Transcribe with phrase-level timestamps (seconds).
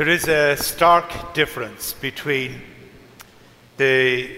[0.00, 2.62] There is a stark difference between
[3.76, 4.30] the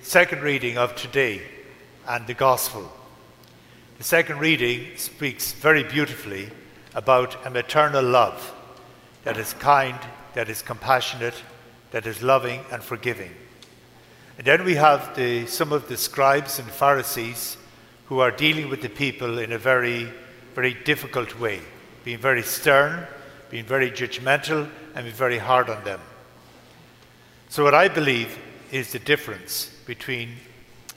[0.00, 1.42] second reading of today
[2.08, 2.90] and the Gospel.
[3.98, 6.48] The second reading speaks very beautifully
[6.94, 8.54] about an eternal love
[9.24, 9.98] that is kind,
[10.32, 11.34] that is compassionate,
[11.90, 13.32] that is loving and forgiving.
[14.38, 17.58] And then we have the, some of the scribes and Pharisees
[18.06, 20.10] who are dealing with the people in a very,
[20.54, 21.60] very difficult way,
[22.04, 23.06] being very stern,
[23.50, 26.00] being very judgmental, and being very hard on them.
[27.48, 28.38] So, what I believe
[28.70, 30.36] is the difference between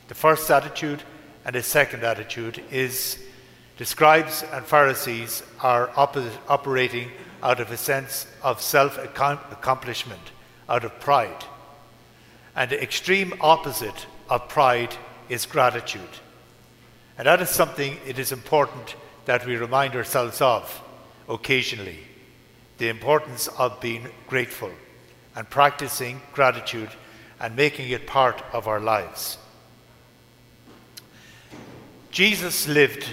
[0.08, 1.02] the first attitude
[1.46, 3.18] and the second attitude is
[3.78, 10.22] the scribes and Pharisees are operating out of a sense of self accomplishment,
[10.70, 11.44] out of pride.
[12.56, 14.96] And the extreme opposite of pride
[15.28, 16.02] is gratitude.
[17.18, 20.82] And that is something it is important that we remind ourselves of
[21.28, 22.00] occasionally
[22.84, 24.70] the importance of being grateful
[25.38, 26.90] and practicing gratitude
[27.40, 29.38] and making it part of our lives.
[32.12, 33.06] Jesus lived,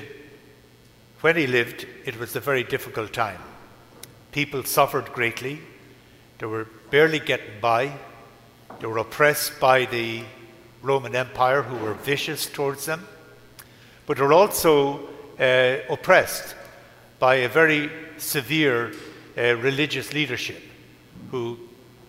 [1.20, 3.38] when he lived, it was a very difficult time.
[4.32, 5.60] People suffered greatly,
[6.40, 7.92] they were barely getting by,
[8.80, 10.24] they were oppressed by the
[10.82, 13.06] Roman Empire, who were vicious towards them,
[14.06, 14.98] but they were also
[15.38, 16.56] uh, oppressed
[17.20, 18.92] by a very severe
[19.36, 20.62] uh, religious leadership
[21.30, 21.58] who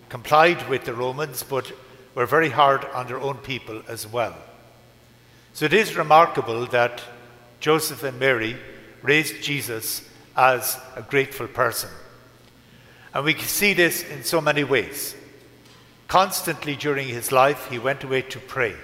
[0.08, 1.72] complied with the Romans but
[2.14, 4.34] were very hard on their own people as well.
[5.54, 7.02] So it is remarkable that
[7.60, 8.56] Joseph and Mary
[9.02, 11.90] raised Jesus as a grateful person.
[13.14, 15.14] And we can see this in so many ways.
[16.08, 18.74] Constantly during his life, he went away to pray.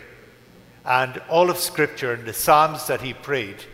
[0.85, 3.65] And all of Scripture and the Psalms that he prayed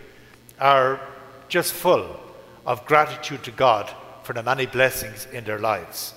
[0.61, 1.01] are
[1.49, 2.21] just full
[2.67, 3.93] of gratitude to God
[4.25, 6.15] for the many blessings in their lives.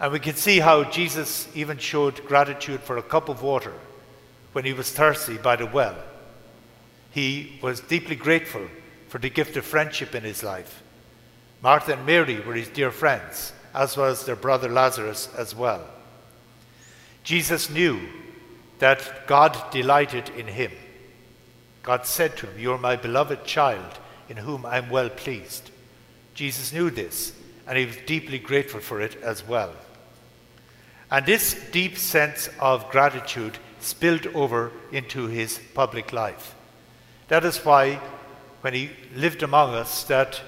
[0.00, 3.72] And we can see how Jesus even showed gratitude for a cup of water
[4.52, 5.96] when he was thirsty by the well.
[7.12, 8.66] He was deeply grateful
[9.08, 10.82] for the gift of friendship in his life.
[11.62, 15.86] Martha and Mary were his dear friends, as was their brother Lazarus as well.
[17.22, 18.00] Jesus knew
[18.80, 20.72] that God delighted in him.
[21.82, 25.70] God said to him, You are my beloved child, in whom I am well pleased.
[26.34, 27.32] Jesus knew this,
[27.66, 29.74] and he was deeply grateful for it as well.
[31.10, 36.54] And this deep sense of gratitude spilled over into his public life.
[37.28, 38.00] That is why,
[38.62, 40.40] when he lived among us, that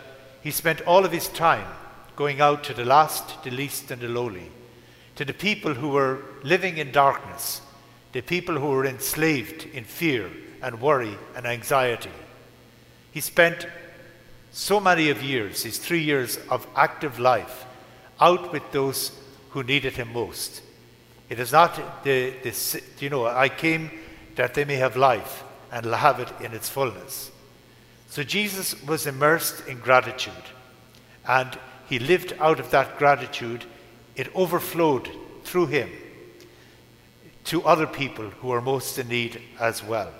[0.43, 1.67] he spent all of his time
[2.17, 4.51] going out to the last, the least, and the lowly,
[5.17, 7.61] to the people who were living in darkness,
[8.13, 10.31] the people who were enslaved in fear
[10.63, 12.11] and worry and anxiety.
[13.13, 13.67] He spent
[14.55, 17.67] so many of years, his three years of active life,
[18.21, 19.11] out with those
[19.51, 20.63] who needed him most.
[21.29, 23.91] It is not the, the you know, I came
[24.37, 25.43] that they may have life
[25.73, 27.33] and have it in its fullness.
[28.09, 30.33] So Jesus was immersed in gratitude
[31.27, 33.65] and he lived out of that gratitude.
[34.15, 35.11] It overflowed
[35.43, 35.91] through him
[37.47, 40.13] to other people who are most in need as well.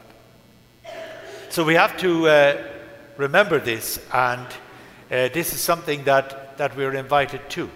[1.51, 2.74] So we have to uh,
[3.17, 7.71] remember this, and uh, this is something that, that we're invited to.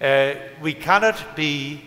[0.00, 1.82] Uh, we cannot be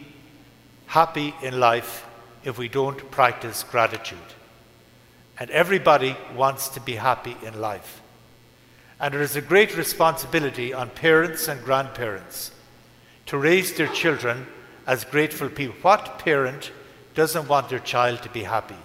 [0.87, 2.05] happy in life
[2.43, 4.17] if we don't practice gratitude.
[5.37, 8.01] And everybody wants to be happy in life.
[8.99, 12.51] And there is a great responsibility on parents and grandparents
[13.27, 14.47] to raise their children
[14.85, 15.75] as grateful people.
[15.81, 16.71] What parent
[17.13, 18.75] doesn't want their child to be happy?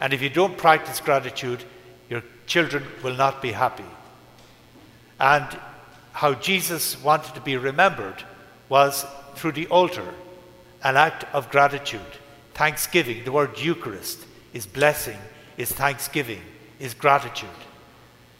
[0.00, 1.62] And if you don't practice gratitude,
[2.10, 3.84] your children will not be happy.
[5.18, 5.46] And
[6.12, 8.24] how Jesus wanted to be remembered
[8.68, 9.06] was
[9.36, 10.06] through the altar,
[10.82, 12.00] an act of gratitude,
[12.52, 13.24] thanksgiving.
[13.24, 15.16] The word Eucharist is blessing,
[15.56, 16.42] is thanksgiving,
[16.78, 17.48] is gratitude.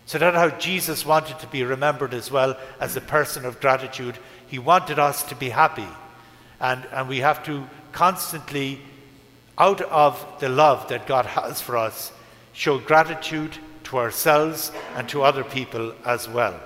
[0.06, 4.19] So that's how Jesus wanted to be remembered as well as a person of gratitude.
[4.48, 5.86] He wanted us to be happy.
[6.60, 8.80] And, and we have to constantly,
[9.56, 12.12] out of the love that God has for us,
[12.53, 13.56] show gratitude
[13.91, 16.59] to ourselves and to other people as well.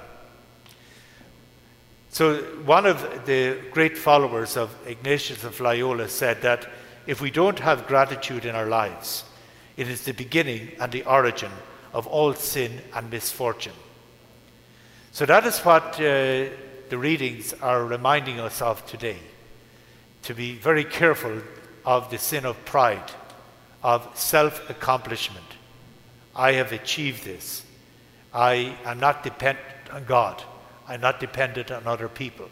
[2.11, 6.69] So, one of the great followers of Ignatius of Loyola said that
[7.06, 9.25] if we don't have gratitude in our lives,
[9.76, 11.50] it is the beginning and the origin
[11.93, 13.73] of all sin and misfortune.
[15.11, 16.50] So, that is what uh,
[16.91, 19.19] the readings are reminding us of today
[20.23, 21.41] to be very careful
[21.87, 23.11] of the sin of pride,
[23.82, 25.47] of self accomplishment,
[26.34, 27.62] I have achieved this.
[28.32, 30.42] I am not dependent on God.
[30.88, 32.48] I'm not dependent on other people.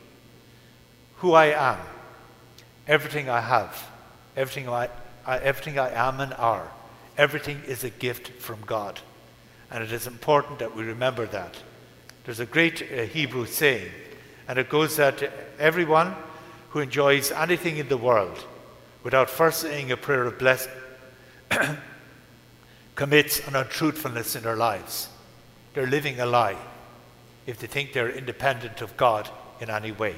[1.16, 1.78] Who I am,
[2.86, 3.88] everything I have,
[4.36, 4.88] everything I,
[5.26, 6.70] I, everything I am and are,
[7.18, 9.00] everything is a gift from God.
[9.70, 11.56] And it is important that we remember that.
[12.24, 13.90] There's a great uh, Hebrew saying,
[14.46, 15.22] and it goes that
[15.58, 16.14] everyone
[16.70, 18.44] who enjoys anything in the world
[19.02, 20.72] without first saying a prayer of blessing
[22.94, 25.08] commits an untruthfulness in their lives.
[25.74, 26.56] They're living a lie
[27.46, 29.28] if they think they're independent of God
[29.60, 30.14] in any way.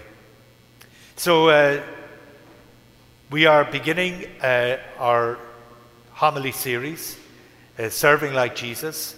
[1.16, 1.82] So, uh,
[3.30, 5.38] we are beginning uh, our
[6.12, 7.16] homily series,
[7.78, 9.16] uh, Serving Like Jesus,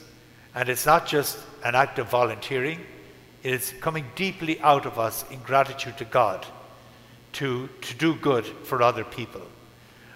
[0.54, 2.80] and it's not just an act of volunteering,
[3.42, 6.46] it is coming deeply out of us in gratitude to God
[7.32, 9.42] to, to do good for other people.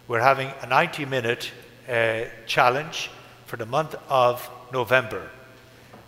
[0.08, 1.50] We're having a 90 minute
[1.88, 3.10] uh, challenge
[3.50, 5.28] for the month of November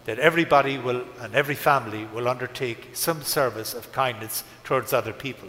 [0.04, 5.48] that everybody will and every family will undertake some service of kindness towards other people.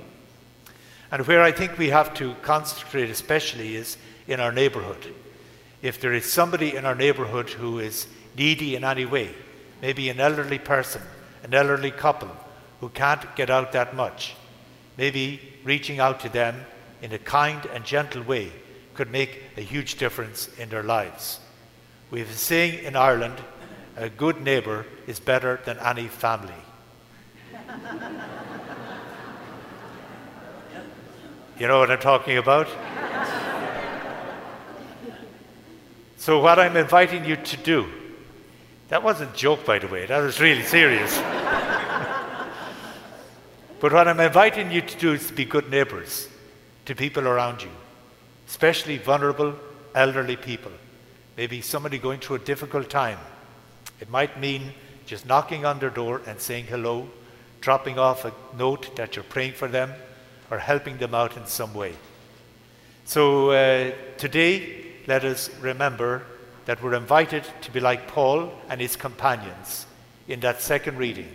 [1.12, 3.98] And where I think we have to concentrate especially is
[4.28, 5.14] in our neighborhood.
[5.84, 9.30] If there is somebody in our neighborhood who is needy in any way,
[9.80, 11.04] maybe an elderly person,
[11.44, 12.36] an elderly couple
[12.80, 14.34] who can't get out that much,
[14.98, 16.66] maybe reaching out to them
[17.04, 18.52] in a kind and gentle way
[18.96, 21.40] could make a huge difference in their lives.
[22.14, 23.34] We have a saying in Ireland
[23.98, 26.54] a good neighbour is better than any family.
[31.60, 32.68] you know what I'm talking about?
[36.18, 37.90] so, what I'm inviting you to do,
[38.90, 41.18] that wasn't a joke, by the way, that was really serious.
[43.80, 46.28] but what I'm inviting you to do is to be good neighbours
[46.86, 47.72] to people around you,
[48.48, 49.56] especially vulnerable
[49.96, 50.72] elderly people,
[51.38, 53.20] maybe somebody going through a difficult time
[54.04, 54.74] it might mean
[55.06, 57.08] just knocking on their door and saying hello,
[57.62, 59.94] dropping off a note that you're praying for them,
[60.52, 61.94] or helping them out in some way.
[63.06, 66.24] So uh, today, let us remember
[66.66, 69.86] that we're invited to be like Paul and his companions
[70.28, 71.30] in that second reading,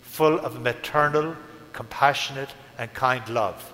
[0.00, 1.36] full of maternal,
[1.72, 3.72] compassionate, and kind love,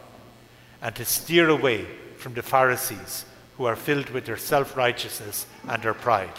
[0.81, 1.87] and to steer away
[2.17, 3.27] from the Pharisees
[3.57, 6.39] who are filled with their self righteousness and their pride.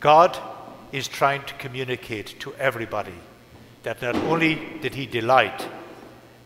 [0.00, 0.38] God
[0.92, 3.14] is trying to communicate to everybody
[3.82, 5.66] that not only did he delight,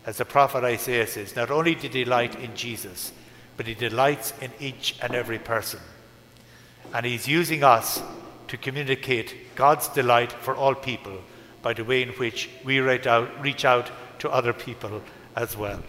[0.05, 3.11] as the prophet Isaiah says, not only did he delight in Jesus,
[3.57, 5.79] but he delights in each and every person.
[6.93, 8.01] And he's using us
[8.47, 11.19] to communicate God's delight for all people
[11.65, 13.89] by the way in which we reach out, reach out
[14.19, 15.01] to other people
[15.35, 15.81] as well.